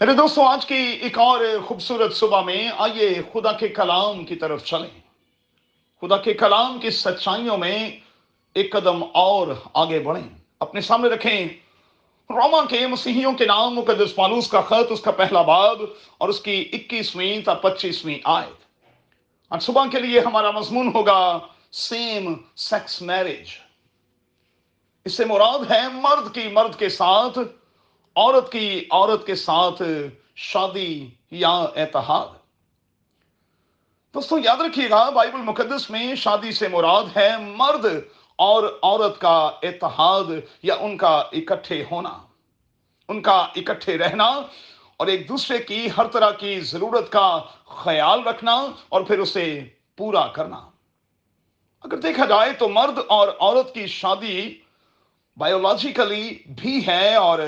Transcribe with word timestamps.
میرے 0.00 0.12
دوستوں 0.12 0.44
آج 0.44 0.66
کی 0.66 0.74
ایک 0.74 1.18
اور 1.18 1.40
خوبصورت 1.66 2.14
صبح 2.14 2.40
میں 2.40 2.70
آئیے 2.78 3.22
خدا 3.32 3.52
کے 3.52 3.68
کلام 3.68 4.24
کی 4.24 4.36
طرف 4.36 4.64
چلیں۔ 4.64 5.00
خدا 6.00 6.16
کے 6.16 6.34
کلام 6.34 6.78
کی 6.78 6.90
سچائیوں 6.90 7.58
میں 7.58 8.00
ایک 8.54 8.72
قدم 8.72 9.04
اور 9.12 9.48
آگے 9.74 9.98
بڑھیں۔ 9.98 10.38
اپنے 10.60 10.80
سامنے 10.80 11.08
رکھیں۔ 11.08 11.48
روما 12.30 12.64
کے 12.64 12.86
مسیحیوں 12.86 13.32
کے 13.32 13.44
نام 13.44 13.74
مقدس 13.74 14.14
پالوس 14.14 14.48
کا 14.48 14.60
خط، 14.60 14.92
اس 14.92 15.00
کا 15.00 15.10
پہلا 15.10 15.42
باب 15.42 15.82
اور 16.18 16.28
اس 16.28 16.40
کی 16.40 16.68
اکیسویں 16.72 17.40
تا 17.44 17.54
پچیسویں 17.54 18.18
آیت۔ 18.24 18.64
آج 19.50 19.62
صبح 19.62 19.84
کے 19.92 20.00
لیے 20.00 20.20
ہمارا 20.20 20.50
مضمون 20.50 20.90
ہوگا 20.94 21.38
سیم 21.72 22.34
سیکس 22.56 23.02
میرج۔ 23.02 23.48
اس 25.04 25.16
سے 25.16 25.24
مراد 25.24 25.70
ہے 25.70 25.88
مرد 25.92 26.34
کی 26.34 26.48
مرد 26.52 26.78
کے 26.78 26.88
ساتھ 26.88 27.38
عورت 28.16 28.52
کی 28.52 28.84
عورت 28.90 29.26
کے 29.26 29.34
ساتھ 29.34 29.82
شادی 30.36 31.08
یا 31.30 31.48
اتحاد۔ 31.48 32.28
دوستوں 34.14 34.38
یاد 34.44 34.56
رکھیے 34.56 34.90
گا، 34.90 35.10
بائبل 35.10 35.38
مقدس 35.38 35.90
میں 35.90 36.14
شادی 36.14 36.52
سے 36.52 36.68
مراد 36.68 37.16
ہے 37.16 37.30
مرد 37.38 37.86
اور 38.36 38.78
عورت 38.82 39.20
کا 39.20 39.50
اتحاد 39.62 40.24
یا 40.62 40.74
ان 40.74 40.96
کا 40.96 41.22
اکٹھے 41.32 41.84
ہونا۔ 41.90 42.18
ان 43.08 43.22
کا 43.22 43.46
اکٹھے 43.56 43.98
رہنا 43.98 44.26
اور 44.96 45.06
ایک 45.06 45.28
دوسرے 45.28 45.58
کی 45.58 45.88
ہر 45.96 46.06
طرح 46.06 46.30
کی 46.30 46.60
ضرورت 46.60 47.12
کا 47.12 47.42
خیال 47.64 48.22
رکھنا 48.22 48.66
اور 48.88 49.00
پھر 49.02 49.18
اسے 49.18 49.64
پورا 49.96 50.26
کرنا۔ 50.26 50.70
اگر 51.82 51.96
دیکھا 51.96 52.24
جائے 52.24 52.52
تو 52.52 52.68
مرد 52.68 52.98
اور 53.08 53.28
عورت 53.28 53.74
کی 53.74 53.86
شادی 53.86 54.58
بایولوجیکلی 55.36 56.38
بھی 56.48 56.86
ہے 56.86 57.14
اور 57.14 57.38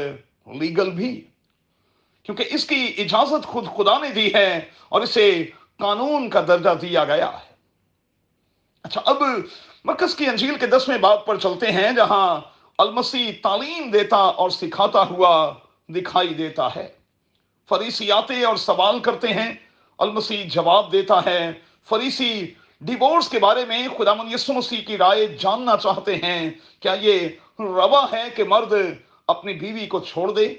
لیگل 0.54 0.90
بھی۔ 0.90 1.24
کیونکہ 2.22 2.44
اس 2.50 2.64
کی 2.64 2.94
اجازت 2.98 3.46
خود 3.46 3.64
خدا 3.76 3.98
نے 3.98 4.08
دی 4.08 4.34
ہے 4.34 4.60
اور 4.88 5.00
اسے 5.00 5.44
قانون 5.78 6.30
کا 6.30 6.40
درجہ 6.48 6.70
دیا 6.82 7.04
گیا 7.04 7.30
ہے۔ 7.32 7.54
اچھا 8.82 9.00
اب 9.04 9.22
مرکز 9.84 10.14
کی 10.14 10.26
انجیل 10.26 10.54
کے 10.58 10.66
دسویں 10.66 10.98
باب 10.98 11.26
پر 11.26 11.36
چلتے 11.36 11.72
ہیں، 11.72 11.92
جہاں 11.92 12.40
المسی 12.78 13.32
تعلیم 13.32 13.90
دیتا 13.90 14.16
اور 14.16 14.50
سکھاتا 14.50 15.02
ہوا 15.02 15.54
دکھائی 15.88 16.28
دیتا 16.28 16.68
ہے۔ 16.76 16.88
فریسی 17.68 18.12
آتے 18.12 18.44
اور 18.44 18.56
سوال 18.56 18.98
کرتے 18.98 19.28
ہیں، 19.28 19.54
المسی 19.98 20.44
جواب 20.44 20.92
دیتا 20.92 21.24
ہے، 21.26 21.52
فریسی 21.88 22.54
ڈیورس 22.80 23.28
کے 23.28 23.38
بارے 23.38 23.64
میں 23.64 23.88
خدا 23.98 24.14
من 24.14 24.32
یسو 24.32 24.52
مسیح 24.52 24.80
کی 24.86 24.98
رائے 24.98 25.26
جاننا 25.26 25.76
چاہتے 25.76 26.14
ہیں۔ 26.14 26.50
کیا 26.80 26.94
یہ 27.00 27.28
روا 27.58 28.06
ہے 28.12 28.24
کہ 28.36 28.44
مرد 28.44 28.72
اپنی 29.28 29.52
بیوی 29.52 29.86
کو 29.86 30.00
چھوڑ 30.00 30.32
دے 30.32 30.54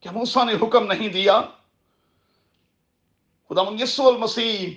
کیا 0.00 0.12
موسا 0.12 0.44
نے 0.44 0.52
حکم 0.62 0.86
نہیں 0.92 1.08
دیا۔ 1.08 1.40
خدا 3.48 3.62
من 3.62 3.80
یسو 3.80 4.08
المسیح 4.08 4.70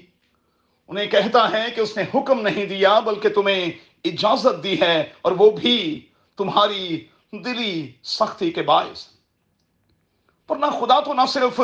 انہیں 0.88 1.08
کہتا 1.08 1.52
ہے 1.52 1.66
کہ 1.76 1.82
اس 1.82 1.98
نے 1.98 2.04
حکم 2.16 2.42
نہیں 2.42 2.66
دیا، 2.66 3.00
بلکہ 3.00 3.30
تمہیں 3.30 3.72
اجازت 4.06 4.64
دی 4.64 4.82
ہے 4.82 5.14
اور 5.22 5.32
وہ 5.32 5.52
بھی 5.52 6.08
تمہاری 6.38 7.08
دلی 7.32 7.92
سختی 8.04 8.52
کے 8.52 8.62
باعث۔ 8.62 9.08
پر 10.48 10.56
نہ 10.56 10.66
خدا 10.66 11.00
تو 11.00 11.14
نہ 11.14 11.26
صرف 11.28 11.62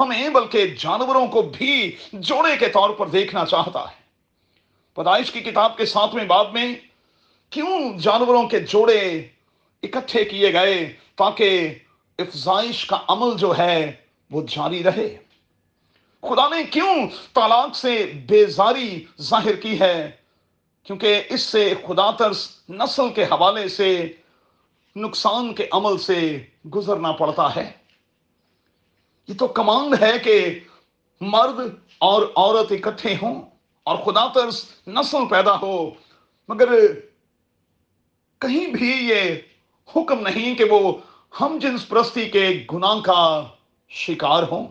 ہمیں، 0.00 0.28
بلکہ 0.28 0.66
جانوروں 0.66 1.26
کو 1.26 1.42
بھی 1.42 1.96
جوڑے 2.12 2.56
کے 2.56 2.68
طور 2.68 2.90
پر 2.90 3.08
دیکھنا 3.08 3.44
چاہتا 3.44 3.80
ہے۔ 3.80 4.02
پیدائش 4.94 5.30
کی 5.30 5.40
کتاب 5.40 5.76
کے 5.76 5.86
ساتویں 5.86 6.24
باب 6.24 6.52
میں 6.52 6.74
کیوں 7.50 7.98
جانوروں 7.98 8.48
کے 8.48 8.60
جوڑے 8.60 9.28
اکٹھے 9.84 10.24
کیے 10.24 10.52
گئے 10.52 10.92
تاکہ 11.14 11.74
افزائش 12.18 12.86
کا 12.86 12.98
عمل 13.08 13.36
جو 13.36 13.58
ہے 13.58 13.92
وہ 14.30 14.42
جاری 14.42 14.82
رہے۔ 14.82 15.16
خدا 16.22 16.48
نے 16.48 16.64
کیوں 16.64 17.06
طلاق 17.34 17.76
سے 17.76 18.12
بیزاری 18.26 19.04
ظاہر 19.20 19.56
کی 19.56 19.80
ہے؟ 19.80 20.10
کیونکہ 20.82 21.22
اس 21.30 21.40
سے 21.40 21.74
خدا 21.86 22.10
ترس 22.10 22.48
نسل 22.68 23.12
کے 23.14 23.24
حوالے 23.24 23.68
سے 23.68 24.12
نقصان 24.96 25.54
کے 25.54 25.66
عمل 25.72 25.98
سے 25.98 26.44
گزرنا 26.74 27.12
پڑتا 27.12 27.56
ہے۔ 27.56 27.72
یہ 29.28 29.34
تو 29.38 29.46
کمانڈ 29.46 30.02
ہے 30.02 30.18
کہ 30.18 30.60
مرد 31.20 31.74
اور 31.98 32.22
عورت 32.36 32.72
اکٹھے 32.72 33.14
ہوں 33.22 33.42
اور 33.82 33.96
خدا 33.96 34.26
ترس 34.26 34.66
نسل 34.86 35.28
پیدا 35.30 35.60
ہو، 35.60 35.90
مگر 36.48 36.68
کہیں 38.38 38.66
بھی 38.66 38.90
یہ 38.90 39.34
حکم 39.96 40.20
نہیں 40.20 40.54
کہ 40.54 40.64
وہ 40.64 40.98
ہم 41.40 41.58
جنس 41.60 41.88
پرستی 41.88 42.28
کے 42.28 42.64
گناہ 42.72 43.00
کا 43.00 43.44
شکار 43.88 44.42
ہوں۔ 44.42 44.66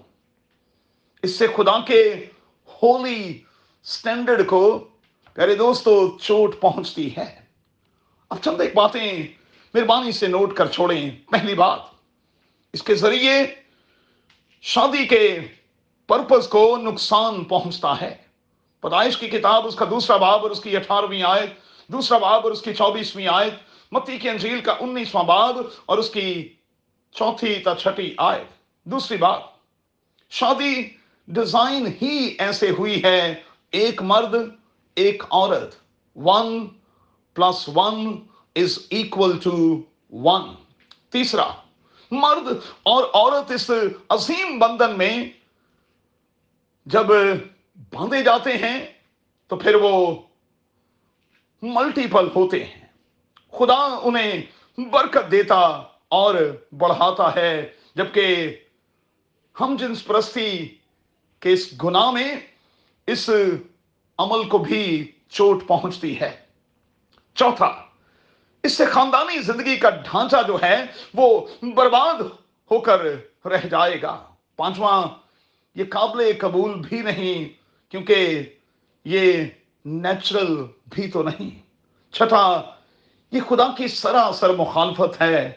اس 1.22 1.40
سے 1.40 1.48
خدا 1.48 1.80
کے 1.80 2.26
ہولی 2.84 3.42
سٹینڈرڈ 3.84 4.48
کو 4.48 4.88
پیارے 5.34 5.56
دوستو، 5.56 6.18
چوٹ 6.18 6.62
پہنچتی 6.62 7.16
ہے۔ 7.18 7.40
اب 8.30 8.38
چند 8.42 8.62
ایک 8.62 8.76
باتیں 8.76 9.28
مہربانی 9.74 10.12
سے 10.12 10.28
نوٹ 10.28 10.54
کر 10.54 10.68
چھوڑیں۔ 10.68 11.10
پہلی 11.32 11.54
بات، 11.54 11.80
اس 12.74 12.84
کے 12.84 12.96
ذریعے 12.96 13.56
شادی 14.62 15.06
کے 15.06 15.40
پرپز 16.08 16.48
کو 16.48 16.78
نقصان 16.78 17.44
پہنچتا 17.44 18.02
ہے۔ 18.02 18.16
پیدائش 18.82 19.18
کی 19.18 19.28
کتاب، 19.28 19.68
اس 19.68 19.76
کا 19.76 19.86
دوسرا 19.90 20.18
باب 20.18 20.42
اور 20.42 20.52
اس 20.52 20.60
کی 20.60 20.78
اٹھارہویں 20.78 21.24
آیت، 21.24 21.50
دوسرا 21.88 22.18
باب 22.18 22.44
اور 22.44 22.52
اس 22.52 22.62
کی 22.62 22.74
چوبیسویں 22.74 23.28
آیت 23.28 23.54
متی 23.94 24.18
کی 24.18 24.30
انجیل 24.30 24.62
کا 24.62 24.76
انیسواں 24.80 25.24
باب 25.24 25.58
اور 25.86 25.98
اس 25.98 26.10
کی 26.10 26.54
چوتھی 27.12 27.56
تا 27.56 27.76
چھٹی 27.76 28.14
آیت۔ 28.18 28.52
دوسری 28.84 29.18
بات، 29.18 29.42
شادی 30.30 30.84
ڈیزائن 31.28 31.88
ہی 32.02 32.36
ایسے 32.40 32.70
ہوئی 32.70 33.04
ہے، 33.04 33.42
ایک 33.72 34.02
مرد، 34.02 34.36
ایک 34.96 35.24
عورت۔ 35.32 35.76
One 36.16 36.68
plus 37.34 37.70
one 37.76 38.28
is 38.56 38.80
equal 38.92 39.40
to 39.44 39.82
one. 40.12 40.44
تیسرا، 41.10 41.48
مرد 42.12 42.48
اور 42.84 43.04
عورت 43.14 43.52
اس 43.52 43.72
عظیم 44.10 44.60
بندھن 44.60 44.98
میں 44.98 45.30
جب 46.86 47.08
باندھے 47.94 48.24
جاتے 48.24 48.58
ہیں 48.58 48.86
تو 49.48 49.56
پھر 49.56 49.76
وہ 49.76 50.16
ملٹیپل 51.62 52.28
ہوتے 52.36 52.64
ہیں۔ 52.64 52.83
خدا 53.58 54.00
انہیں 54.04 54.42
برکت 54.78 55.32
دیتا 55.32 55.60
اور 56.08 56.36
بڑھاتا 56.78 57.36
ہے، 57.36 57.72
جبکہ 57.96 58.58
ہم 59.60 59.76
جنس 59.80 60.06
پرستی 60.06 60.78
کہ 61.40 61.50
اس 61.50 61.84
گناہ 61.84 62.12
میں 62.12 62.36
اس 63.08 63.30
عمل 64.18 64.50
کو 64.50 64.58
بھی 64.58 65.12
چوٹ 65.30 65.68
پہنچتی 65.68 66.20
ہے۔ 66.20 66.36
چوتھا، 67.36 67.86
اس 68.64 68.78
سے 68.78 68.86
خاندانی 68.86 69.42
زندگی 69.42 69.76
کا 69.76 69.90
ڈھانچہ 69.90 70.36
جو 70.48 70.58
ہے، 70.64 70.86
وہ 71.14 71.48
برباد 71.76 72.22
ہو 72.72 72.80
کر 72.80 73.02
رہ 73.46 73.68
جائے 73.68 74.02
گا۔ 74.02 74.24
پانچواں، 74.56 75.08
یہ 75.76 75.84
قابل 75.90 76.32
قبول 76.40 76.82
بھی 76.90 77.02
نہیں، 77.02 77.50
کیونکہ 77.92 78.44
یہ 79.06 79.44
نیچرل 79.86 80.64
بھی 80.86 81.12
تو 81.12 81.24
نہیں۔ 81.24 81.50
چھٹا 82.14 82.62
یہ 83.34 83.40
خدا 83.50 83.68
کی 83.78 83.88
سراسر 83.88 84.50
مخالفت 84.50 85.22
ہے۔ 85.22 85.52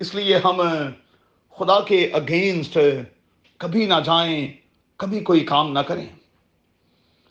اس 0.00 0.14
لیے 0.14 0.36
ہم 0.36 0.62
خدا 1.58 1.80
کے 1.80 2.10
اگینسٹ 2.12 2.78
کبھی 3.56 3.86
نہ 3.86 3.94
جائیں، 4.04 4.48
کبھی 4.96 5.20
کوئی 5.20 5.40
کام 5.40 5.72
نہ 5.72 5.78
کریں۔ 5.78 6.06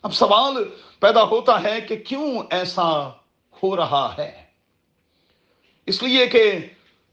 اب 0.01 0.13
سوال 0.13 0.63
پیدا 0.99 1.23
ہوتا 1.23 1.63
ہے 1.63 1.81
کہ 1.81 1.95
کیوں 1.95 2.43
ایسا 2.49 3.09
ہو 3.63 3.75
رہا 3.75 4.15
ہے؟ 4.17 4.43
اس 5.85 6.03
لیے 6.03 6.27
کہ 6.27 6.51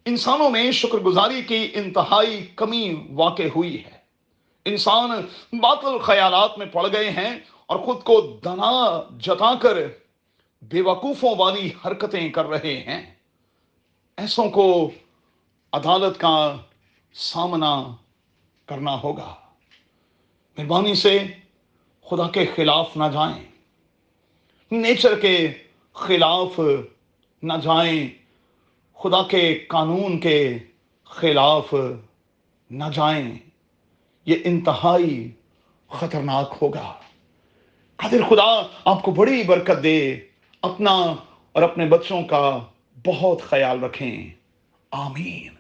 انسانوں 0.05 0.51
میں 0.51 0.71
شکر 0.71 0.99
گزاری 0.99 1.43
کی 1.43 1.69
انتہائی 1.75 2.47
کمی 2.57 3.07
واقع 3.13 3.43
ہوئی 3.57 3.85
ہے۔ 3.85 3.99
انسان 4.65 5.11
باطل 5.53 5.99
خیالات 5.99 6.59
میں 6.59 6.67
پڑ 6.67 6.93
گئے 6.93 7.11
ہیں 7.11 7.39
اور 7.67 7.79
خود 7.79 8.03
کو 8.03 8.39
دنا 8.45 9.03
جتا 9.19 9.55
کر 9.63 9.79
بے 10.63 10.81
وقوفوں 10.81 11.35
والی 11.39 11.71
حرکتیں 11.87 12.31
کر 12.31 12.47
رہے 12.47 12.77
ہیں۔ 12.77 13.15
ایسوں 14.17 14.51
کو 14.51 14.91
عدالت 15.73 16.21
کا 16.21 16.57
سامنا 17.13 17.97
کرنا 18.67 19.03
ہوگا۔ 19.03 19.35
مہربانی 20.59 20.95
سے 20.95 21.27
خدا 22.05 22.31
کے 22.31 22.47
خلاف 22.57 22.97
نہ 22.97 23.05
جائیں۔ 23.13 23.45
نیچر 24.71 25.21
کے 25.21 25.53
خلاف 25.93 26.61
نہ 27.43 27.53
جائیں۔ 27.63 28.09
خدا 28.95 29.23
کے 29.23 29.55
قانون 29.55 30.21
کے 30.21 30.59
خلاف 31.05 31.75
نہ 32.71 32.85
جائیں۔ 32.95 33.39
یہ 34.27 34.37
انتہائی 34.45 35.33
خطرناک 35.89 36.59
ہوگا۔ 36.63 37.01
قادر 37.97 38.23
خدا 38.29 38.67
آپ 38.85 39.03
کو 39.03 39.11
بڑی 39.11 39.43
برکت 39.43 39.83
دے۔ 39.83 40.21
اپنا 40.63 41.15
اور 41.53 41.63
اپنے 41.63 41.87
بچوں 41.87 42.23
کا 42.23 42.59
بہت 43.07 43.43
خیال 43.43 43.85
رکھیں۔ 43.85 44.31
آمین۔ 44.91 45.60